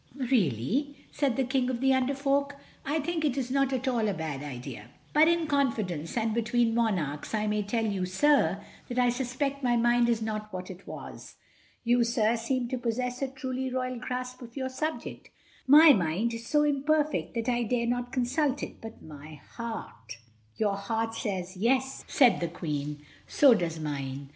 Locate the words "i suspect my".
8.97-9.77